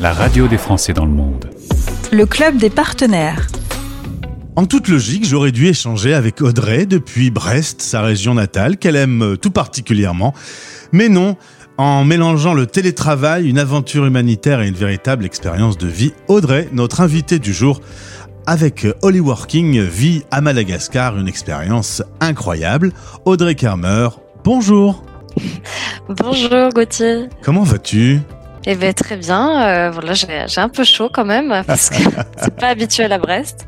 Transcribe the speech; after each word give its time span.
la 0.00 0.14
radio 0.14 0.48
des 0.48 0.56
Français 0.56 0.94
dans 0.94 1.04
le 1.04 1.12
monde. 1.12 1.50
Le 2.10 2.24
club 2.24 2.56
des 2.56 2.70
partenaires. 2.70 3.48
En 4.56 4.64
toute 4.64 4.88
logique, 4.88 5.26
j'aurais 5.26 5.52
dû 5.52 5.66
échanger 5.66 6.14
avec 6.14 6.40
Audrey 6.40 6.86
depuis 6.86 7.30
Brest, 7.30 7.82
sa 7.82 8.00
région 8.00 8.32
natale, 8.32 8.78
qu'elle 8.78 8.96
aime 8.96 9.36
tout 9.40 9.50
particulièrement. 9.50 10.32
Mais 10.92 11.10
non, 11.10 11.36
en 11.76 12.04
mélangeant 12.04 12.54
le 12.54 12.66
télétravail, 12.66 13.46
une 13.48 13.58
aventure 13.58 14.06
humanitaire 14.06 14.62
et 14.62 14.68
une 14.68 14.74
véritable 14.74 15.26
expérience 15.26 15.76
de 15.76 15.86
vie, 15.86 16.14
Audrey, 16.28 16.68
notre 16.72 17.02
invitée 17.02 17.38
du 17.38 17.52
jour, 17.52 17.80
avec 18.46 18.86
Hollyworking, 19.02 19.82
vit 19.82 20.22
à 20.30 20.40
Madagascar 20.40 21.18
une 21.18 21.28
expérience 21.28 22.02
incroyable. 22.20 22.92
Audrey 23.26 23.54
Kermer, 23.54 24.08
bonjour. 24.44 25.04
Bonjour 26.08 26.70
Gauthier. 26.70 27.28
Comment 27.42 27.62
vas-tu? 27.62 28.20
Eh 28.66 28.74
bien, 28.74 28.92
très 28.92 29.16
bien. 29.16 29.62
Euh, 29.62 29.90
voilà, 29.90 30.12
j'ai 30.14 30.60
un 30.60 30.68
peu 30.68 30.84
chaud 30.84 31.10
quand 31.12 31.24
même 31.24 31.62
parce 31.66 31.90
que 31.90 31.96
c'est 32.36 32.54
pas 32.54 32.68
habituel 32.68 33.12
à 33.12 33.18
Brest, 33.18 33.66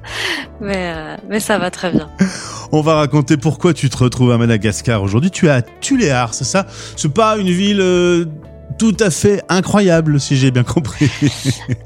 mais 0.61 0.93
euh, 0.95 1.17
mais 1.29 1.41
ça 1.41 1.59
va 1.59 1.71
très 1.71 1.91
bien. 1.91 2.09
On 2.73 2.81
va 2.81 2.95
raconter 2.95 3.37
pourquoi 3.37 3.75
tu 3.75 3.91
te 3.91 3.97
retrouves 3.99 4.33
à 4.33 4.39
Madagascar 4.39 5.03
aujourd'hui. 5.03 5.31
Tu 5.31 5.47
es 5.47 5.51
à 5.51 5.63
Tuléar, 5.63 6.35
c'est 6.35 6.45
ça? 6.45 6.67
C'est 6.97 7.13
pas 7.13 7.37
une 7.37 7.51
ville 7.51 7.81
euh, 7.81 8.25
tout 8.79 8.97
à 9.01 9.11
fait 9.11 9.43
incroyable, 9.49 10.19
si 10.19 10.37
j'ai 10.37 10.51
bien 10.51 10.65
compris. 10.65 11.11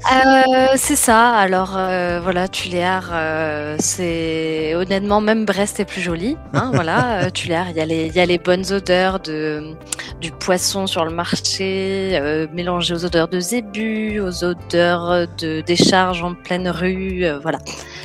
Euh, 0.09 0.67
c'est 0.77 0.95
ça. 0.95 1.29
Alors 1.31 1.75
euh, 1.75 2.19
voilà, 2.23 2.47
Tuléar, 2.47 3.09
euh, 3.11 3.75
c'est 3.79 4.73
honnêtement 4.75 5.21
même 5.21 5.45
Brest 5.45 5.79
est 5.79 5.85
plus 5.85 6.01
joli. 6.01 6.37
Hein, 6.53 6.71
voilà, 6.73 7.29
Tuléar, 7.33 7.69
il 7.69 7.75
y 7.75 7.81
a 7.81 7.85
les 7.85 8.07
il 8.07 8.15
y 8.15 8.19
a 8.19 8.25
les 8.25 8.37
bonnes 8.37 8.71
odeurs 8.71 9.19
de 9.19 9.75
du 10.21 10.31
poisson 10.31 10.87
sur 10.87 11.03
le 11.03 11.11
marché, 11.11 12.47
mélangées 12.53 12.93
aux 12.93 13.05
odeurs 13.05 13.27
de 13.27 13.39
zébu, 13.39 14.19
aux 14.19 14.43
odeurs 14.43 15.27
de 15.37 15.61
décharge 15.61 16.23
en 16.23 16.33
pleine 16.33 16.69
rue. 16.69 17.25
voilà, 17.41 17.59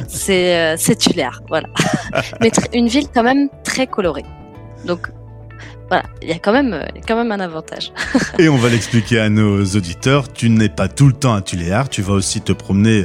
c'est 0.08 0.76
c'est 0.76 0.96
Tuléar. 0.96 1.40
Voilà, 1.48 1.68
mais 2.40 2.50
une 2.74 2.88
ville 2.88 3.06
quand 3.14 3.22
même 3.22 3.48
très 3.64 3.86
colorée. 3.86 4.24
Donc 4.84 5.08
voilà, 5.92 6.08
il 6.22 6.28
y 6.30 6.32
a 6.32 6.38
quand 6.38 6.54
même, 6.54 6.72
un 7.32 7.40
avantage. 7.40 7.92
Et 8.38 8.48
on 8.48 8.56
va 8.56 8.70
l'expliquer 8.70 9.20
à 9.20 9.28
nos 9.28 9.62
auditeurs. 9.62 10.32
Tu 10.32 10.48
n'es 10.48 10.70
pas 10.70 10.88
tout 10.88 11.06
le 11.06 11.12
temps 11.12 11.34
à 11.34 11.42
Tuléar, 11.42 11.90
tu 11.90 12.00
vas 12.00 12.14
aussi 12.14 12.40
te 12.40 12.52
promener 12.52 13.04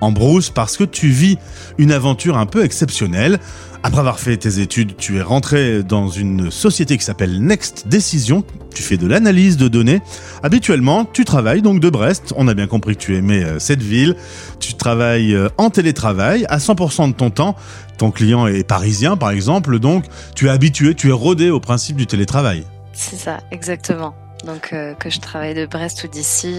en 0.00 0.12
brousse 0.12 0.50
parce 0.50 0.76
que 0.76 0.84
tu 0.84 1.08
vis 1.08 1.38
une 1.78 1.92
aventure 1.92 2.36
un 2.36 2.46
peu 2.46 2.64
exceptionnelle. 2.64 3.38
Après 3.82 4.00
avoir 4.00 4.18
fait 4.18 4.36
tes 4.36 4.58
études, 4.58 4.96
tu 4.96 5.18
es 5.18 5.22
rentré 5.22 5.84
dans 5.84 6.08
une 6.08 6.50
société 6.50 6.98
qui 6.98 7.04
s'appelle 7.04 7.40
Next 7.40 7.86
Decision. 7.86 8.42
Tu 8.74 8.82
fais 8.82 8.96
de 8.96 9.06
l'analyse 9.06 9.56
de 9.56 9.68
données. 9.68 10.02
Habituellement, 10.42 11.04
tu 11.04 11.24
travailles 11.24 11.62
donc 11.62 11.78
de 11.80 11.88
Brest. 11.88 12.34
On 12.36 12.48
a 12.48 12.54
bien 12.54 12.66
compris 12.66 12.96
que 12.96 13.00
tu 13.00 13.16
aimais 13.16 13.44
euh, 13.44 13.58
cette 13.58 13.82
ville. 13.82 14.16
Tu 14.58 14.74
travailles 14.74 15.34
euh, 15.34 15.48
en 15.56 15.70
télétravail 15.70 16.46
à 16.48 16.58
100% 16.58 17.10
de 17.10 17.14
ton 17.14 17.30
temps. 17.30 17.54
Ton 17.96 18.10
client 18.10 18.48
est 18.48 18.66
parisien, 18.66 19.16
par 19.16 19.30
exemple. 19.30 19.78
Donc, 19.78 20.04
tu 20.34 20.46
es 20.46 20.50
habitué, 20.50 20.94
tu 20.94 21.10
es 21.10 21.12
rodé 21.12 21.50
au 21.50 21.60
principe 21.60 21.96
du 21.96 22.06
télétravail. 22.06 22.64
C'est 22.92 23.16
ça, 23.16 23.38
exactement. 23.52 24.14
Donc, 24.44 24.70
euh, 24.72 24.94
que 24.94 25.10
je 25.10 25.20
travaille 25.20 25.54
de 25.54 25.64
Brest 25.64 26.02
ou 26.02 26.08
d'ici, 26.08 26.56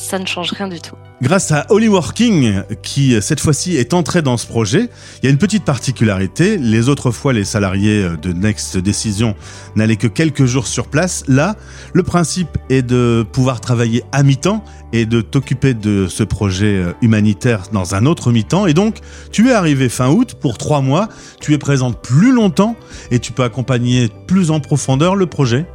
ça 0.00 0.18
ne 0.18 0.26
change 0.26 0.52
rien 0.52 0.68
du 0.68 0.80
tout. 0.80 0.96
Grâce 1.22 1.52
à 1.52 1.66
Hollyworking, 1.68 2.62
qui 2.82 3.20
cette 3.20 3.40
fois-ci 3.40 3.76
est 3.76 3.92
entré 3.92 4.22
dans 4.22 4.38
ce 4.38 4.46
projet, 4.46 4.88
il 5.22 5.26
y 5.26 5.28
a 5.28 5.30
une 5.30 5.38
petite 5.38 5.64
particularité. 5.64 6.56
Les 6.56 6.88
autres 6.88 7.10
fois, 7.10 7.34
les 7.34 7.44
salariés 7.44 8.08
de 8.22 8.32
Next 8.32 8.78
Decision 8.78 9.34
n'allaient 9.76 9.96
que 9.96 10.06
quelques 10.06 10.46
jours 10.46 10.66
sur 10.66 10.86
place. 10.86 11.24
Là, 11.28 11.56
le 11.92 12.02
principe 12.02 12.56
est 12.70 12.80
de 12.80 13.26
pouvoir 13.30 13.60
travailler 13.60 14.02
à 14.12 14.22
mi-temps 14.22 14.64
et 14.94 15.04
de 15.04 15.20
t'occuper 15.20 15.74
de 15.74 16.06
ce 16.08 16.22
projet 16.22 16.82
humanitaire 17.02 17.64
dans 17.70 17.94
un 17.94 18.06
autre 18.06 18.32
mi-temps. 18.32 18.66
Et 18.66 18.72
donc, 18.72 19.00
tu 19.30 19.50
es 19.50 19.52
arrivé 19.52 19.90
fin 19.90 20.08
août 20.08 20.36
pour 20.40 20.56
trois 20.56 20.80
mois. 20.80 21.10
Tu 21.40 21.52
es 21.52 21.58
présente 21.58 22.00
plus 22.02 22.32
longtemps 22.32 22.76
et 23.10 23.18
tu 23.18 23.32
peux 23.32 23.44
accompagner 23.44 24.08
plus 24.26 24.50
en 24.50 24.60
profondeur 24.60 25.16
le 25.16 25.26
projet. 25.26 25.66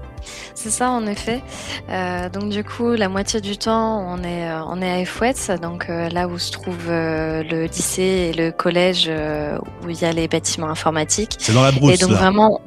C'est 0.53 0.69
ça 0.69 0.89
en 0.89 1.05
effet. 1.07 1.41
Euh, 1.89 2.29
donc 2.29 2.49
du 2.49 2.63
coup, 2.63 2.91
la 2.91 3.09
moitié 3.09 3.41
du 3.41 3.57
temps, 3.57 4.05
on 4.07 4.23
est 4.23 4.49
euh, 4.49 4.63
on 4.67 4.81
est 4.81 4.89
à 4.89 4.99
Efouette, 4.99 5.51
donc 5.61 5.89
euh, 5.89 6.09
là 6.09 6.27
où 6.27 6.37
se 6.37 6.51
trouve 6.51 6.89
le 6.89 7.65
lycée 7.65 8.31
et 8.31 8.33
le 8.33 8.51
collège 8.51 9.11
où 9.83 9.89
il 9.89 9.99
y 9.99 10.05
a 10.05 10.11
les 10.11 10.27
bâtiments 10.27 10.69
informatiques. 10.69 11.35
C'est 11.39 11.53
dans 11.53 11.63
la 11.63 11.71
brousse. 11.71 11.93
Et 11.93 11.97
donc 11.97 12.11
vraiment 12.11 12.61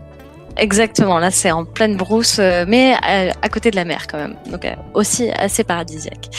Exactement, 0.60 1.20
là 1.20 1.30
c'est 1.30 1.52
en 1.52 1.64
pleine 1.64 1.96
brousse, 1.96 2.40
mais 2.40 2.96
à, 3.00 3.48
côté 3.48 3.70
de 3.70 3.76
la 3.76 3.84
mer 3.84 4.08
quand 4.10 4.18
même, 4.18 4.34
donc 4.50 4.66
aussi 4.92 5.30
assez 5.30 5.62
paradisiaque. 5.62 6.30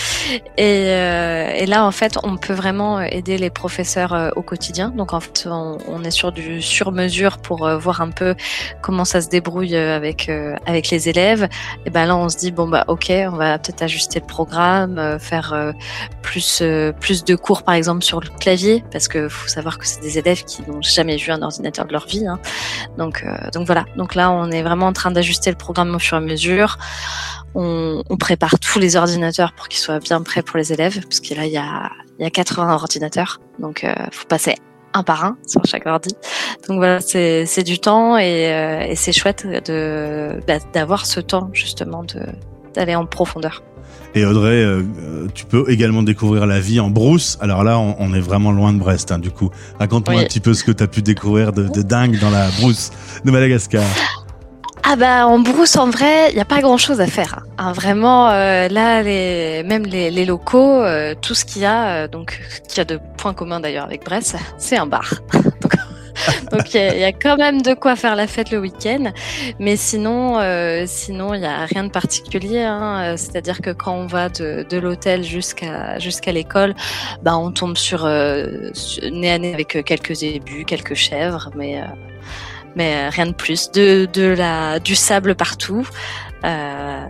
Et, 0.57 0.85
euh, 0.87 1.51
et, 1.55 1.65
là 1.65 1.85
en 1.85 1.91
fait, 1.91 2.17
on 2.23 2.37
peut 2.37 2.53
vraiment 2.53 3.01
aider 3.01 3.37
les 3.37 3.49
professeurs 3.49 4.31
au 4.35 4.41
quotidien. 4.41 4.89
Donc 4.89 5.13
en 5.13 5.19
fait, 5.19 5.47
on, 5.49 6.03
est 6.03 6.11
sur 6.11 6.31
du 6.31 6.61
sur-mesure 6.61 7.37
pour 7.39 7.69
voir 7.77 8.01
un 8.01 8.11
peu 8.11 8.35
comment 8.81 9.05
ça 9.05 9.21
se 9.21 9.27
débrouille 9.27 9.75
avec 9.75 10.31
avec 10.65 10.89
les 10.89 11.09
élèves. 11.09 11.47
Et 11.85 11.89
ben 11.89 12.05
là, 12.05 12.15
on 12.15 12.29
se 12.29 12.37
dit 12.37 12.51
bon 12.51 12.67
bah 12.67 12.85
ok, 12.87 13.11
on 13.31 13.35
va 13.35 13.57
peut-être 13.59 13.81
ajuster 13.81 14.19
le 14.19 14.25
programme, 14.25 15.19
faire 15.19 15.73
plus 16.21 16.63
plus 16.99 17.23
de 17.25 17.35
cours 17.35 17.63
par 17.63 17.75
exemple 17.75 18.03
sur 18.03 18.21
le 18.21 18.29
clavier, 18.39 18.83
parce 18.91 19.07
que 19.07 19.27
faut 19.27 19.47
savoir 19.47 19.77
que 19.77 19.85
c'est 19.85 20.01
des 20.01 20.17
élèves 20.17 20.43
qui 20.43 20.61
n'ont 20.67 20.81
jamais 20.81 21.17
vu 21.17 21.31
un 21.31 21.41
ordinateur 21.41 21.85
de 21.85 21.91
leur 21.91 22.05
vie. 22.05 22.25
Hein. 22.27 22.39
Donc 22.97 23.25
donc 23.53 23.65
voilà. 23.65 23.85
Donc 23.97 24.15
là, 24.15 24.31
on 24.31 24.51
est 24.51 24.63
vraiment 24.63 24.87
en 24.87 24.93
train 24.93 25.11
d'ajuster 25.11 25.49
le 25.49 25.57
programme 25.57 25.93
au 25.95 25.99
fur 25.99 26.17
et 26.17 26.21
à 26.21 26.23
mesure. 26.23 26.77
On, 27.55 28.03
prépare 28.19 28.59
tous 28.59 28.79
les 28.79 28.95
ordinateurs 28.95 29.53
pour 29.53 29.67
qu'ils 29.69 29.79
soient 29.79 29.99
bien 29.99 30.21
prêts 30.21 30.43
pour 30.43 30.57
les 30.57 30.73
élèves, 30.73 31.01
parce 31.01 31.19
que 31.19 31.33
là, 31.33 31.45
il 31.45 31.51
y 31.51 31.57
a, 31.57 31.89
il 32.19 32.23
y 32.23 32.25
a 32.25 32.29
80 32.29 32.73
ordinateurs. 32.73 33.39
Donc, 33.59 33.81
il 33.83 33.89
euh, 33.89 33.93
faut 34.11 34.27
passer 34.27 34.55
un 34.93 35.03
par 35.03 35.23
un 35.23 35.37
sur 35.47 35.63
chaque 35.65 35.85
ordi. 35.85 36.15
Donc 36.67 36.77
voilà, 36.77 36.99
c'est 36.99 37.63
du 37.63 37.79
temps 37.79 38.17
et, 38.17 38.51
euh, 38.51 38.81
et 38.81 38.95
c'est 38.95 39.11
chouette 39.11 39.45
de 39.45 40.39
bah, 40.47 40.57
d'avoir 40.73 41.05
ce 41.05 41.19
temps 41.19 41.49
justement 41.53 42.03
de 42.03 42.21
d'aller 42.73 42.95
en 42.95 43.05
profondeur. 43.05 43.63
Et 44.15 44.25
Audrey, 44.25 44.63
euh, 44.63 44.83
tu 45.35 45.45
peux 45.45 45.69
également 45.69 46.01
découvrir 46.01 46.47
la 46.47 46.59
vie 46.59 46.79
en 46.79 46.89
brousse. 46.89 47.37
Alors 47.41 47.63
là, 47.63 47.77
on, 47.77 48.13
est 48.13 48.19
vraiment 48.19 48.51
loin 48.51 48.73
de 48.73 48.79
Brest, 48.79 49.11
hein, 49.11 49.19
du 49.19 49.29
coup. 49.29 49.51
Raconte-moi 49.79 50.21
un 50.21 50.23
petit 50.23 50.39
peu 50.39 50.53
ce 50.53 50.63
que 50.63 50.71
tu 50.71 50.83
as 50.83 50.87
pu 50.87 51.01
découvrir 51.03 51.51
de, 51.51 51.81
dingue 51.81 52.19
dans 52.19 52.31
la 52.31 52.49
brousse 52.59 52.91
de 53.23 53.29
Madagascar. 53.29 53.83
Ah 54.91 54.95
bah 54.95 55.27
en 55.27 55.37
brousse 55.37 55.77
en 55.77 55.91
vrai, 55.91 56.31
il 56.31 56.33
n'y 56.33 56.41
a 56.41 56.45
pas 56.45 56.61
grand 56.61 56.77
chose 56.77 56.99
à 56.99 57.05
faire. 57.05 57.43
Hein. 57.43 57.53
hein 57.59 57.73
vraiment 57.73 58.31
euh, 58.31 58.67
là, 58.69 59.03
les, 59.03 59.61
même 59.61 59.85
les, 59.85 60.25
locaux, 60.25 60.81
euh, 60.81 61.13
tout 61.13 61.35
ce 61.35 61.45
qu'il 61.45 61.61
y 61.61 61.65
a, 61.65 62.07
donc 62.07 62.41
qu'il 62.67 62.79
y 62.79 62.81
a 62.81 62.85
de 62.85 62.99
points 63.15 63.35
communs 63.35 63.59
d'ailleurs 63.59 63.85
avec 63.85 64.03
Brest, 64.03 64.35
c'est 64.57 64.77
un 64.77 64.87
bar. 64.87 65.13
donc, 66.51 66.73
il 66.73 66.81
y, 66.81 67.03
a 67.03 67.11
quand 67.11 67.37
même 67.37 67.61
de 67.61 67.75
quoi 67.75 67.95
faire 67.95 68.15
la 68.15 68.25
fête 68.25 68.49
le 68.49 68.57
week-end, 68.57 69.11
mais 69.59 69.75
sinon, 69.75 70.39
euh, 70.39 70.85
sinon 70.87 71.35
il 71.35 71.41
y 71.41 71.45
a 71.45 71.65
rien 71.65 71.83
de 71.83 71.91
particulier. 71.91 72.63
Hein. 72.63 73.15
C'est-à-dire 73.15 73.61
que 73.61 73.69
quand 73.69 73.93
on 73.93 74.07
va 74.07 74.29
de, 74.29 74.65
de 74.67 74.77
l'hôtel 74.79 75.23
jusqu'à 75.23 75.99
jusqu'à 75.99 76.31
l'école, 76.31 76.73
bah 77.21 77.37
on 77.37 77.51
tombe 77.51 77.77
sur 77.77 78.05
euh, 78.05 78.71
nez 79.11 79.29
à 79.29 79.37
nez 79.37 79.53
avec 79.53 79.83
quelques 79.85 80.23
ébus, 80.23 80.65
quelques 80.65 80.95
chèvres, 80.95 81.51
mais 81.55 81.79
euh, 81.79 81.85
mais 82.75 83.09
rien 83.09 83.27
de 83.27 83.33
plus. 83.33 83.71
De 83.71 84.07
de 84.11 84.27
la 84.27 84.79
du 84.79 84.95
sable 84.95 85.35
partout, 85.35 85.87
euh, 86.43 87.05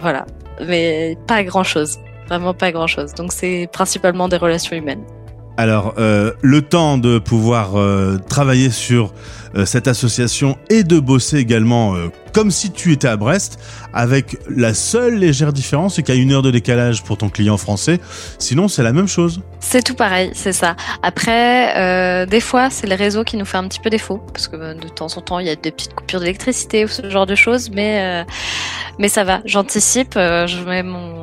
voilà, 0.00 0.26
mais 0.66 1.16
pas 1.26 1.42
grand 1.44 1.64
chose. 1.64 1.98
Vraiment 2.28 2.54
pas 2.54 2.72
grand 2.72 2.86
chose. 2.86 3.14
Donc 3.14 3.32
c'est 3.32 3.68
principalement 3.72 4.28
des 4.28 4.36
relations 4.36 4.76
humaines. 4.76 5.04
Alors, 5.58 5.94
euh, 5.98 6.32
le 6.40 6.62
temps 6.62 6.98
de 6.98 7.18
pouvoir 7.18 7.76
euh, 7.76 8.16
travailler 8.28 8.70
sur 8.70 9.06
euh, 9.06 9.08
cette 9.64 9.88
association 9.88 10.56
et 10.70 10.84
de 10.84 10.98
bosser 11.00 11.38
également 11.38 11.94
comme 12.32 12.50
si 12.50 12.70
tu 12.70 12.92
étais 12.92 13.08
à 13.08 13.16
Brest, 13.16 13.58
avec 13.92 14.36
la 14.48 14.74
seule 14.74 15.14
légère 15.14 15.52
différence, 15.52 15.96
c'est 15.96 16.02
qu'il 16.02 16.14
y 16.14 16.18
a 16.18 16.20
une 16.20 16.32
heure 16.32 16.42
de 16.42 16.50
décalage 16.50 17.02
pour 17.02 17.16
ton 17.16 17.30
client 17.30 17.56
français. 17.56 18.00
Sinon, 18.38 18.68
c'est 18.68 18.82
la 18.82 18.92
même 18.92 19.08
chose. 19.08 19.40
C'est 19.60 19.82
tout 19.82 19.94
pareil, 19.94 20.30
c'est 20.34 20.52
ça. 20.52 20.76
Après, 21.02 22.26
des 22.26 22.40
fois, 22.40 22.70
c'est 22.70 22.86
le 22.86 22.94
réseau 22.94 23.24
qui 23.24 23.36
nous 23.36 23.44
fait 23.44 23.56
un 23.56 23.66
petit 23.66 23.80
peu 23.80 23.90
défaut, 23.90 24.18
parce 24.32 24.46
que 24.46 24.56
de 24.56 24.88
temps 24.88 25.16
en 25.16 25.20
temps, 25.20 25.38
il 25.38 25.46
y 25.46 25.50
a 25.50 25.56
des 25.56 25.72
petites 25.72 25.94
coupures 25.94 26.20
d'électricité 26.20 26.84
ou 26.84 26.88
ce 26.88 27.08
genre 27.08 27.26
de 27.26 27.34
choses, 27.34 27.70
mais 27.70 28.24
mais 28.98 29.08
ça 29.08 29.24
va. 29.24 29.40
J'anticipe, 29.44 30.14
je 30.14 30.64
mets 30.64 30.82
mon 30.82 31.18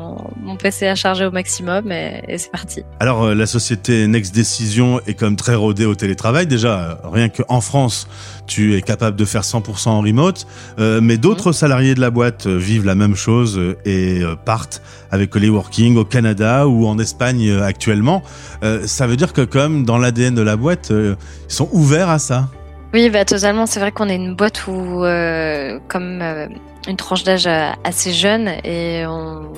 mon 0.45 0.55
PC 0.55 0.87
à 0.87 0.95
charger 0.95 1.25
au 1.25 1.31
maximum 1.31 1.91
et, 1.91 2.37
c'est 2.37 2.51
parti. 2.51 2.83
Alors 2.99 3.23
euh, 3.23 3.35
la 3.35 3.45
société 3.45 4.07
Next 4.07 4.33
Decision 4.33 5.01
est 5.07 5.15
comme 5.15 5.35
très 5.35 5.55
rodée 5.55 5.85
au 5.85 5.95
télétravail. 5.95 6.47
Déjà, 6.47 6.79
euh, 6.79 7.09
rien 7.09 7.29
qu'en 7.29 7.61
France, 7.61 8.07
tu 8.47 8.75
es 8.75 8.81
capable 8.81 9.17
de 9.17 9.25
faire 9.25 9.41
100% 9.41 9.89
en 9.89 10.01
remote, 10.01 10.47
euh, 10.79 10.99
mais 11.01 11.17
d'autres 11.17 11.49
mhm. 11.49 11.53
salariés 11.53 11.95
de 11.95 12.01
la 12.01 12.09
boîte 12.09 12.47
vivent 12.47 12.85
la 12.85 12.95
même 12.95 13.15
chose 13.15 13.59
et 13.85 14.21
partent 14.45 14.81
avec 15.11 15.35
les 15.35 15.49
working 15.49 15.97
au 15.97 16.05
Canada 16.05 16.67
ou 16.67 16.87
en 16.87 16.99
Espagne 16.99 17.51
actuellement. 17.61 18.23
ça 18.85 19.07
veut 19.07 19.15
dire 19.15 19.33
que 19.33 19.41
comme 19.41 19.85
dans 19.85 19.97
l'ADN 19.97 20.35
de 20.35 20.41
la 20.41 20.55
boîte, 20.55 20.91
ils 20.91 21.15
sont 21.47 21.69
ouverts 21.71 22.09
à 22.09 22.19
ça. 22.19 22.49
Oui, 22.93 23.09
bah, 23.09 23.25
totalement. 23.25 23.65
C'est 23.65 23.79
vrai 23.79 23.91
qu'on 23.91 24.09
est 24.09 24.15
une 24.15 24.35
boîte 24.35 24.67
où, 24.67 25.03
comme 25.87 26.21
une 26.87 26.97
tranche 26.97 27.23
d'âge 27.23 27.47
assez 27.83 28.13
jeune, 28.13 28.49
et 28.63 29.05
on, 29.07 29.51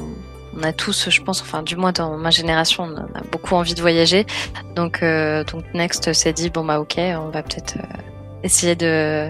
on 0.58 0.64
a 0.64 0.74
tous, 0.74 1.10
je 1.10 1.22
pense, 1.22 1.42
enfin 1.42 1.62
du 1.62 1.76
moins 1.76 1.92
dans 1.92 2.18
ma 2.18 2.32
génération, 2.32 2.84
on 2.84 2.98
a 2.98 3.22
beaucoup 3.32 3.56
envie 3.56 3.76
de 3.76 3.82
voyager. 3.82 4.26
Donc, 4.76 5.02
donc 5.02 5.64
Next 5.74 6.12
s'est 6.14 6.34
dit 6.34 6.50
bon 6.50 6.66
bah 6.66 6.80
ok, 6.80 6.96
on 6.98 7.30
va 7.30 7.44
peut-être 7.44 7.78
essayer 8.44 8.76
de 8.76 9.30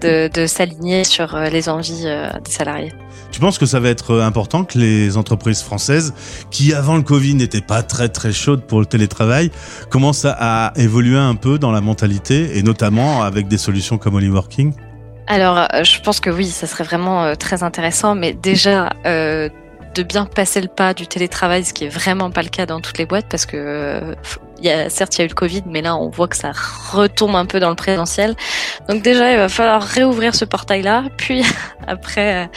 de, 0.00 0.28
de 0.28 0.46
s'aligner 0.46 1.04
sur 1.04 1.36
les 1.36 1.68
envies 1.68 2.02
des 2.44 2.50
salariés. 2.50 2.92
Tu 3.32 3.40
penses 3.40 3.58
que 3.58 3.64
ça 3.64 3.80
va 3.80 3.88
être 3.88 4.12
euh, 4.12 4.22
important 4.22 4.62
que 4.62 4.78
les 4.78 5.16
entreprises 5.16 5.62
françaises, 5.62 6.12
qui 6.50 6.74
avant 6.74 6.96
le 6.96 7.02
Covid 7.02 7.34
n'étaient 7.34 7.62
pas 7.62 7.82
très 7.82 8.10
très 8.10 8.30
chaudes 8.30 8.66
pour 8.66 8.78
le 8.78 8.86
télétravail, 8.86 9.50
commencent 9.88 10.26
à 10.26 10.72
évoluer 10.76 11.18
un 11.18 11.34
peu 11.34 11.58
dans 11.58 11.72
la 11.72 11.80
mentalité 11.80 12.58
et 12.58 12.62
notamment 12.62 13.22
avec 13.22 13.48
des 13.48 13.58
solutions 13.58 13.98
comme 13.98 14.14
Working 14.14 14.74
alors, 15.28 15.56
euh, 15.56 15.84
je 15.84 16.00
pense 16.00 16.18
que 16.18 16.30
oui, 16.30 16.46
ça 16.46 16.66
serait 16.66 16.82
vraiment 16.82 17.22
euh, 17.22 17.34
très 17.36 17.62
intéressant, 17.62 18.16
mais 18.16 18.32
déjà, 18.32 18.90
de 19.94 20.02
bien 20.02 20.26
passer 20.26 20.60
le 20.60 20.68
pas 20.68 20.94
du 20.94 21.06
télétravail, 21.06 21.64
ce 21.64 21.72
qui 21.72 21.84
est 21.84 21.88
vraiment 21.88 22.30
pas 22.30 22.42
le 22.42 22.48
cas 22.48 22.66
dans 22.66 22.80
toutes 22.80 22.98
les 22.98 23.06
boîtes, 23.06 23.26
parce 23.28 23.46
que 23.46 23.56
euh, 23.56 24.14
certes 24.88 25.16
il 25.16 25.18
y 25.18 25.22
a 25.22 25.24
eu 25.24 25.28
le 25.28 25.34
Covid, 25.34 25.62
mais 25.66 25.82
là 25.82 25.96
on 25.96 26.08
voit 26.08 26.28
que 26.28 26.36
ça 26.36 26.52
retombe 26.92 27.36
un 27.36 27.46
peu 27.46 27.60
dans 27.60 27.70
le 27.70 27.76
présentiel. 27.76 28.34
Donc 28.88 29.02
déjà 29.02 29.32
il 29.32 29.38
va 29.38 29.48
falloir 29.48 29.82
réouvrir 29.82 30.34
ce 30.34 30.44
portail-là, 30.44 31.04
puis 31.16 31.42
après, 31.86 32.48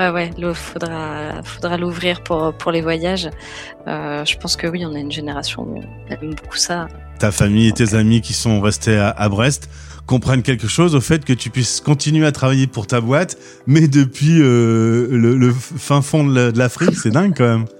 euh, 0.00 0.12
ouais 0.12 0.30
ouais, 0.38 0.54
faudra 0.54 1.42
faudra 1.44 1.76
l'ouvrir 1.76 2.22
pour 2.22 2.52
pour 2.54 2.72
les 2.72 2.80
voyages. 2.80 3.30
Euh, 3.88 4.24
je 4.24 4.36
pense 4.36 4.56
que 4.56 4.66
oui, 4.66 4.84
on 4.86 4.94
a 4.94 4.98
une 4.98 5.12
génération 5.12 5.62
où 5.62 5.78
on 5.78 6.12
aime 6.12 6.34
beaucoup 6.34 6.56
ça. 6.56 6.88
Ta 7.22 7.30
famille 7.30 7.68
et 7.68 7.72
tes 7.72 7.94
amis 7.94 8.20
qui 8.20 8.32
sont 8.32 8.60
restés 8.60 8.96
à, 8.96 9.08
à 9.10 9.28
Brest 9.28 9.68
comprennent 10.06 10.42
quelque 10.42 10.66
chose 10.66 10.96
au 10.96 11.00
fait 11.00 11.24
que 11.24 11.32
tu 11.32 11.50
puisses 11.50 11.80
continuer 11.80 12.26
à 12.26 12.32
travailler 12.32 12.66
pour 12.66 12.88
ta 12.88 13.00
boîte, 13.00 13.36
mais 13.68 13.86
depuis 13.86 14.40
euh, 14.40 15.06
le, 15.08 15.52
fin 15.52 16.02
fond 16.02 16.24
de 16.24 16.58
l'Afrique, 16.58 16.96
c'est 17.00 17.10
dingue 17.10 17.32
quand 17.36 17.44
même. 17.46 17.66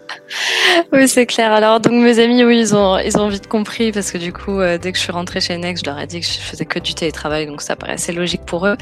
Oui, 0.95 1.09
c'est 1.09 1.25
clair. 1.25 1.53
Alors, 1.53 1.81
donc 1.81 1.95
mes 1.95 2.19
amis, 2.19 2.45
oui, 2.45 2.61
ils 2.61 2.77
ont, 2.77 2.99
ils 2.99 3.17
ont 3.17 3.29
vite 3.29 3.49
compris 3.49 3.93
parce 3.93 4.13
que 4.13 4.19
du 4.19 4.31
coup, 4.31 4.61
euh, 4.61 4.77
dès 4.77 4.93
que 4.93 4.99
je 4.99 5.03
suis 5.03 5.13
rentrée 5.13 5.41
chez 5.41 5.57
Next, 5.57 5.85
je 5.85 5.91
leur 5.91 5.99
ai 5.99 6.07
dit 6.07 6.21
que 6.21 6.27
je 6.27 6.39
faisais 6.39 6.67
que 6.67 6.79
du 6.79 6.95
télétravail, 6.95 7.47
donc 7.47 7.63
ça 7.63 7.77
paraissait 7.77 8.13
logique 8.13 8.43
pour 8.45 8.67
eux. 8.67 8.77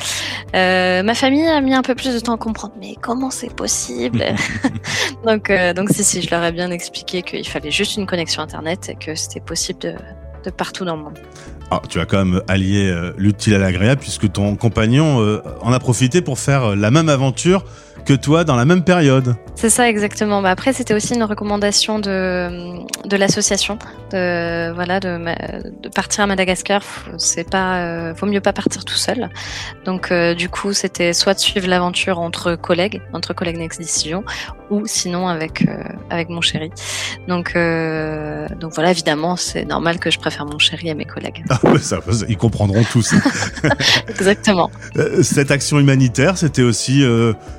Euh, 0.54 1.04
ma 1.04 1.14
famille 1.14 1.46
a 1.46 1.60
mis 1.60 1.72
un 1.72 1.82
peu 1.82 1.94
plus 1.94 2.12
de 2.12 2.18
temps 2.18 2.34
à 2.34 2.36
comprendre, 2.36 2.74
mais 2.80 2.96
comment 3.00 3.30
c'est 3.30 3.54
possible? 3.54 4.24
Donc, 5.24 5.52
donc 5.76 5.90
si, 5.90 6.02
si, 6.02 6.22
je 6.22 6.30
leur 6.30 6.42
ai 6.42 6.50
bien 6.50 6.70
expliqué 6.70 7.22
qu'il 7.22 7.46
fallait 7.46 7.70
juste 7.70 7.96
une 7.96 8.06
connexion 8.06 8.42
internet 8.42 8.88
et 8.88 8.94
que 8.94 9.14
c'était 9.14 9.40
possible 9.40 9.78
de, 9.80 9.94
de 10.44 10.50
partout 10.50 10.84
dans 10.84 10.96
le 10.96 11.02
monde. 11.02 11.18
Ah, 11.70 11.80
tu 11.88 12.00
as 12.00 12.06
quand 12.06 12.24
même 12.24 12.42
allié 12.48 12.90
euh, 12.90 13.12
l'utile 13.16 13.54
à 13.54 13.58
l'agréable 13.58 14.00
puisque 14.00 14.30
ton 14.32 14.56
compagnon 14.56 15.20
euh, 15.20 15.40
en 15.60 15.72
a 15.72 15.78
profité 15.78 16.20
pour 16.20 16.38
faire 16.38 16.70
euh, 16.70 16.74
la 16.74 16.90
même 16.90 17.08
aventure 17.08 17.64
que 18.04 18.14
toi 18.14 18.44
dans 18.44 18.56
la 18.56 18.64
même 18.64 18.82
période. 18.84 19.36
C'est 19.60 19.70
ça 19.70 19.88
exactement. 19.88 20.40
Bah 20.40 20.50
après 20.50 20.72
c'était 20.72 20.94
aussi 20.94 21.14
une 21.14 21.24
recommandation 21.24 21.98
de, 21.98 22.80
de 23.06 23.16
l'association 23.16 23.78
de 24.10 24.72
voilà 24.72 25.00
de, 25.00 25.18
de, 25.82 25.88
partir 25.90 26.24
à 26.24 26.26
Madagascar. 26.26 26.82
C'est 27.18 27.48
pas 27.48 27.80
euh, 27.80 28.12
vaut 28.14 28.26
mieux 28.26 28.40
pas 28.40 28.54
partir 28.54 28.84
tout 28.84 28.94
seul. 28.94 29.28
Donc 29.84 30.10
euh, 30.10 30.34
du 30.34 30.48
coup 30.48 30.72
c'était 30.72 31.12
soit 31.12 31.34
de 31.34 31.40
suivre 31.40 31.68
l'aventure 31.68 32.18
entre 32.20 32.54
collègues, 32.54 33.02
entre 33.12 33.34
collègues 33.34 33.58
Next 33.58 33.80
Decision, 33.80 34.24
ou 34.70 34.86
sinon 34.86 35.28
avec 35.28 35.68
euh, 35.68 35.82
avec 36.08 36.30
mon 36.30 36.40
chéri. 36.40 36.70
Donc 37.28 37.52
donc 38.60 38.72
voilà 38.74 38.90
évidemment 38.90 39.36
c'est 39.36 39.66
normal 39.66 39.98
que 39.98 40.10
je 40.10 40.18
préfère 40.18 40.46
mon 40.46 40.58
chéri 40.58 40.90
à 40.90 40.94
mes 40.94 41.04
collègues. 41.04 41.44
Ah, 41.50 41.58
ça, 41.78 41.98
ils 42.28 42.38
comprendront 42.38 42.84
tous. 42.84 43.14
exactement. 44.08 44.70
Cette 45.22 45.50
action 45.50 45.78
humanitaire 45.78 46.38
c'était 46.38 46.62
aussi 46.62 47.04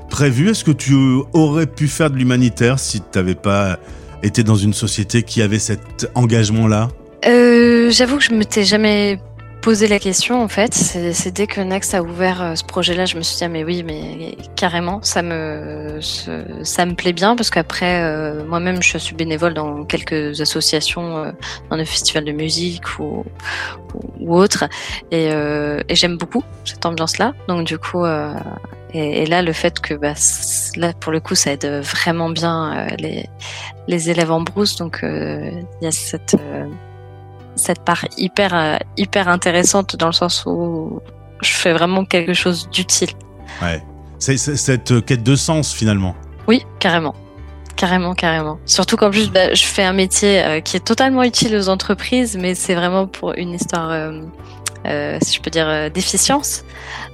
prévu 0.09 0.30
Est-ce 0.31 0.63
que 0.63 0.71
tu 0.71 0.95
aurais 1.33 1.65
pu 1.65 1.89
faire 1.89 2.09
de 2.09 2.15
l'humanitaire 2.15 2.79
si 2.79 3.01
tu 3.01 3.05
n'avais 3.15 3.35
pas 3.35 3.77
été 4.23 4.43
dans 4.43 4.55
une 4.55 4.73
société 4.73 5.23
qui 5.23 5.41
avait 5.41 5.59
cet 5.59 6.09
engagement-là? 6.15 6.87
Euh, 7.25 7.91
J'avoue 7.91 8.17
que 8.17 8.23
je 8.23 8.31
me 8.31 8.45
t'ai 8.45 8.63
jamais 8.63 9.19
posé 9.61 9.89
la 9.89 9.99
question 9.99 10.41
en 10.41 10.47
fait. 10.47 10.73
C'est 10.73 11.31
dès 11.31 11.47
que 11.47 11.59
Next 11.59 11.93
a 11.93 12.01
ouvert 12.01 12.41
euh, 12.41 12.55
ce 12.55 12.63
projet-là, 12.63 13.05
je 13.05 13.17
me 13.17 13.21
suis 13.21 13.37
dit 13.37 13.43
ah, 13.43 13.49
mais 13.49 13.65
oui, 13.65 13.83
mais 13.83 14.37
carrément, 14.55 15.01
ça 15.03 15.21
me 15.21 15.99
ça 16.63 16.85
me 16.85 16.93
plaît 16.93 17.13
bien 17.13 17.35
parce 17.35 17.49
qu'après 17.49 18.01
euh, 18.01 18.45
moi-même 18.45 18.81
je 18.81 18.97
suis 18.97 19.15
bénévole 19.15 19.53
dans 19.53 19.83
quelques 19.83 20.39
associations, 20.39 21.33
dans 21.69 21.75
le 21.75 21.85
festival 21.85 22.23
de 22.23 22.31
musique 22.31 22.99
ou 22.99 23.25
ou, 24.21 24.37
autre, 24.37 24.63
et, 25.11 25.25
et 25.25 25.95
j'aime 25.95 26.15
beaucoup 26.15 26.43
cette 26.63 26.85
ambiance-là. 26.85 27.33
Donc 27.49 27.67
du 27.67 27.77
coup 27.77 28.05
et, 28.93 29.23
et, 29.23 29.25
là, 29.25 29.41
le 29.41 29.53
fait 29.53 29.79
que, 29.79 29.93
bah, 29.93 30.13
là, 30.75 30.93
pour 30.93 31.11
le 31.11 31.19
coup, 31.19 31.35
ça 31.35 31.51
aide 31.51 31.65
vraiment 31.65 32.29
bien 32.29 32.73
euh, 32.73 32.95
les, 32.97 33.29
les 33.87 34.09
élèves 34.09 34.31
en 34.31 34.41
brousse. 34.41 34.75
Donc, 34.75 34.99
euh, 35.03 35.49
il 35.81 35.85
y 35.85 35.87
a 35.87 35.91
cette, 35.91 36.35
euh, 36.35 36.67
cette 37.55 37.83
part 37.83 38.05
hyper, 38.17 38.79
hyper 38.97 39.29
intéressante 39.29 39.95
dans 39.95 40.07
le 40.07 40.13
sens 40.13 40.43
où 40.45 40.99
je 41.41 41.51
fais 41.51 41.73
vraiment 41.73 42.05
quelque 42.05 42.33
chose 42.33 42.69
d'utile. 42.69 43.11
Ouais. 43.61 43.81
C'est 44.19 44.37
cette 44.37 45.03
quête 45.05 45.23
de 45.23 45.35
sens, 45.35 45.73
finalement. 45.73 46.15
Oui, 46.47 46.63
carrément. 46.79 47.15
Carrément, 47.75 48.13
carrément. 48.13 48.59
Surtout 48.65 48.97
qu'en 48.97 49.09
plus, 49.09 49.31
bah, 49.31 49.53
je 49.53 49.63
fais 49.63 49.83
un 49.83 49.93
métier 49.93 50.61
qui 50.63 50.77
est 50.77 50.85
totalement 50.85 51.23
utile 51.23 51.55
aux 51.55 51.69
entreprises, 51.69 52.37
mais 52.37 52.53
c'est 52.53 52.75
vraiment 52.75 53.07
pour 53.07 53.33
une 53.33 53.53
histoire 53.53 54.11
si 54.85 55.35
je 55.35 55.41
peux 55.41 55.51
dire, 55.51 55.67
euh, 55.67 55.89
d'efficience. 55.89 56.63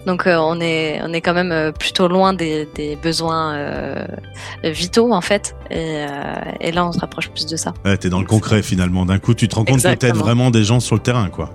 Donc 0.06 0.26
euh, 0.26 0.38
on 0.38 0.60
est 0.62 1.02
on 1.04 1.12
est 1.12 1.22
quand 1.22 1.34
même 1.34 1.74
plutôt 1.74 2.08
loin 2.08 2.34
des, 2.34 2.68
des 2.76 2.96
besoins 2.96 3.58
vitaux 4.64 5.12
en 5.12 5.22
fait. 5.22 5.56
Et, 5.70 6.06
et, 6.62 6.72
là 6.72 6.86
on 6.86 6.92
se 6.92 7.00
rapproche 7.00 7.30
plus 7.30 7.46
de 7.46 7.58
ça. 7.58 7.74
Ouais, 7.84 7.98
t'es 7.98 8.10
dans 8.10 8.20
le 8.20 8.26
concret 8.26 8.64
finalement. 8.64 9.06
D'un 9.06 9.20
coup 9.20 9.34
tu 9.34 9.48
te 9.48 9.56
rends 9.56 9.66
compte 9.66 9.82
que 9.82 9.94
t'aides 9.96 10.16
vraiment 10.16 10.50
des 10.50 10.64
gens 10.64 10.80
sur 10.80 10.96
le 10.96 11.02
terrain 11.02 11.30
quoi. 11.30 11.50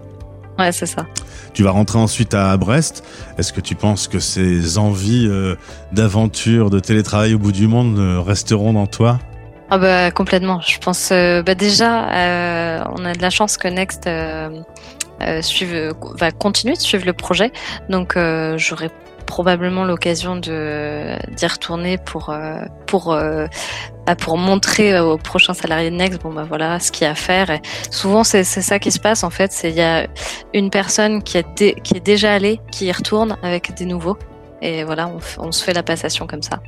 Ouais 0.59 0.71
c'est 0.71 0.87
ça. 0.87 1.07
Tu 1.55 1.63
vas 1.63 1.71
rentrer 1.71 1.99
ensuite 1.99 2.35
à 2.35 2.57
Brest. 2.57 3.05
Est-ce 3.39 3.53
que 3.53 3.61
tu 3.61 3.75
penses 3.75 4.07
que 4.07 4.19
ces 4.19 4.77
envies 4.77 5.31
d'aventure, 5.93 6.69
de 6.69 6.79
télétravail 6.79 7.35
au 7.35 7.39
bout 7.39 7.53
du 7.53 7.69
monde 7.69 7.99
resteront 8.27 8.75
dans 8.75 8.87
toi? 8.87 9.19
Ah 9.71 9.79
bah 9.79 10.11
complètement. 10.11 10.61
Je 10.61 10.79
pense 10.79 11.09
bah 11.11 11.55
déjà 11.55 12.85
on 12.95 13.05
a 13.07 13.15
de 13.15 13.23
la 13.23 13.31
chance 13.31 13.57
que 13.57 13.69
Next 13.69 14.07
euh, 15.25 15.93
va 16.19 16.31
continuer 16.31 16.75
de 16.75 16.81
suivre 16.81 17.07
le 17.07 17.13
projet. 17.13 17.53
Donc 17.89 18.17
euh, 18.17 18.57
j'aurai 18.59 18.91
probablement 19.27 19.85
l'occasion 19.85 20.37
de 20.37 21.17
d'y 21.35 21.47
retourner 21.47 21.97
pour 21.97 22.31
euh, 22.31 22.63
pour 22.87 23.17
bah, 24.07 24.17
pour 24.17 24.37
montrer 24.37 24.99
aux 25.01 25.17
prochains 25.17 25.55
salariés 25.55 25.91
de 25.91 25.97
Next 25.97 26.21
bon 26.21 26.33
bah 26.33 26.45
voilà 26.47 26.81
ce 26.81 26.91
qu'il 26.93 27.05
y 27.05 27.09
a 27.09 27.13
à 27.13 27.15
faire. 27.15 27.51
Et 27.51 27.61
souvent 27.91 28.25
c'est 28.25 28.45
c'est 28.45 28.63
ça 28.63 28.79
qui 28.79 28.91
se 28.91 29.01
passe 29.01 29.25
en 29.25 29.31
fait. 29.31 29.53
C'est 29.53 29.71
il 29.71 29.77
y 29.77 29.83
a 29.83 30.07
une 30.53 30.71
personne 30.71 31.23
qui 31.23 31.39
est 31.39 31.81
qui 31.83 31.97
est 31.97 32.05
déjà 32.05 32.33
allée 32.33 32.61
qui 32.71 32.87
y 32.87 32.93
retourne 32.93 33.37
avec 33.43 33.75
des 33.75 33.87
nouveaux. 33.87 34.19
Et 34.61 34.85
voilà 34.85 35.09
on, 35.09 35.47
on 35.47 35.53
se 35.53 35.65
fait 35.65 35.73
la 35.73 35.83
passation 35.83 36.27
comme 36.27 36.43
ça. 36.43 36.61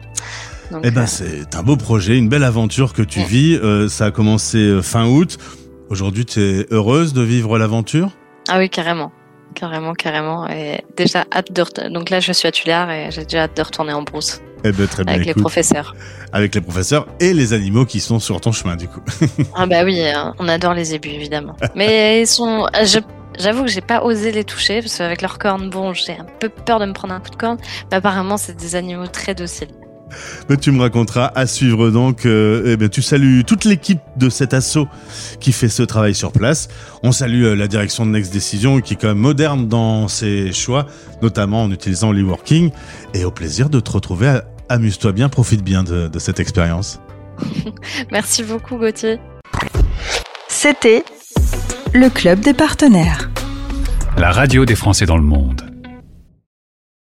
Eh 0.83 0.91
ben 0.91 1.07
c'est 1.07 1.55
un 1.55 1.63
beau 1.63 1.77
projet 1.77 2.17
une 2.17 2.29
belle 2.29 2.45
aventure 2.45 2.95
que 2.95 3.03
tu 3.03 3.21
vis. 3.21 3.61
Ça 3.91 4.07
a 4.07 4.11
commencé 4.11 4.81
fin 4.83 5.07
août. 5.07 5.39
Aujourd'hui 5.91 6.25
tu 6.25 6.41
es 6.41 6.67
heureuse 6.71 7.13
de 7.13 7.23
vivre 7.23 7.59
l'aventure? 7.59 8.11
Ah 8.49 8.59
oui, 8.59 8.69
carrément. 8.69 9.13
Carrément, 9.55 9.95
carrément. 9.95 10.49
Et 10.49 10.85
déjà, 10.97 11.25
hâte 11.33 11.53
de 11.53 11.89
Donc 11.89 12.11
là, 12.11 12.21
je 12.21 12.33
suis 12.33 12.49
à 12.49 12.53
Tullard 12.53 12.91
et 12.91 13.11
j'ai 13.11 13.23
déjà 13.23 13.43
hâte 13.43 13.57
de 13.57 13.63
retourner 13.63 13.93
en 13.93 14.03
brousse. 14.03 14.41
Eh 14.65 14.73
ben, 14.73 14.87
très 14.87 15.05
bien. 15.05 15.15
Avec 15.15 15.27
les 15.27 15.35
professeurs. 15.35 15.95
Avec 16.33 16.55
les 16.55 16.61
professeurs 16.61 17.07
et 17.21 17.35
les 17.35 17.53
animaux 17.53 17.85
qui 17.85 18.01
sont 18.01 18.19
sur 18.19 18.41
ton 18.41 18.53
chemin, 18.53 18.77
du 18.77 18.89
coup. 18.89 19.01
ah 19.55 19.67
bah 19.67 19.85
oui, 19.85 20.01
hein, 20.01 20.35
on 20.39 20.49
adore 20.49 20.75
les 20.75 20.95
ébus, 20.95 21.11
évidemment. 21.11 21.57
Mais 21.75 22.23
ils 22.23 22.27
sont... 22.27 22.67
J'avoue 23.37 23.65
que 23.65 23.71
j'ai 23.71 23.81
pas 23.81 24.03
osé 24.05 24.31
les 24.31 24.45
toucher 24.45 24.81
parce 24.81 24.97
qu'avec 24.97 25.21
leurs 25.21 25.39
cornes, 25.39 25.69
bon, 25.69 25.93
j'ai 25.93 26.13
un 26.13 26.27
peu 26.39 26.49
peur 26.49 26.79
de 26.79 26.87
me 26.87 26.93
prendre 26.93 27.15
un 27.15 27.21
coup 27.21 27.31
de 27.31 27.37
corne. 27.37 27.59
Mais 27.91 27.97
apparemment, 27.97 28.37
c'est 28.37 28.57
des 28.57 28.77
animaux 28.77 29.09
très 29.09 29.35
dociles. 29.35 29.69
Mais 30.49 30.57
tu 30.57 30.71
me 30.71 30.81
raconteras 30.81 31.33
à 31.35 31.47
suivre 31.47 31.91
donc. 31.91 32.27
Euh, 32.27 32.63
eh 32.67 32.77
bien, 32.77 32.89
tu 32.89 33.03
salues 33.03 33.45
toute 33.45 33.65
l'équipe 33.65 34.01
de 34.17 34.29
cet 34.29 34.55
assaut 34.55 34.89
qui 35.41 35.53
fait 35.53 35.69
ce 35.69 35.83
travail 35.83 36.15
sur 36.15 36.33
place. 36.33 36.69
On 37.03 37.13
salue 37.13 37.45
euh, 37.45 37.55
la 37.55 37.69
direction 37.69 38.07
de 38.07 38.11
Next 38.11 38.33
Decision 38.33 38.81
qui 38.81 38.95
est 38.95 38.97
quand 38.97 39.09
même 39.09 39.19
moderne 39.19 39.69
dans 39.69 40.09
ses 40.09 40.53
choix, 40.53 40.87
notamment 41.23 41.65
en 41.65 41.71
utilisant 41.71 42.13
l'e-working. 42.13 42.71
Et 43.15 43.25
au 43.25 43.31
plaisir 43.31 43.71
de 43.71 43.81
te 43.81 43.91
retrouver. 43.91 44.41
Amuse-toi 44.69 45.13
bien, 45.13 45.29
profite 45.29 45.63
bien 45.63 45.85
de, 45.85 46.09
de 46.09 46.19
cette 46.19 46.41
expérience. 46.41 47.01
Merci 48.13 48.43
beaucoup 48.43 48.77
Gauthier. 48.77 49.19
C'était 50.49 51.05
le 51.93 52.09
club 52.09 52.41
des 52.41 52.55
partenaires. 52.55 53.31
La 54.17 54.31
radio 54.31 54.65
des 54.65 54.77
Français 54.77 55.07
dans 55.07 55.17
le 55.17 55.23
monde. 55.23 55.74